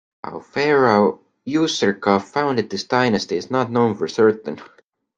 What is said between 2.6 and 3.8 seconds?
this dynasty is not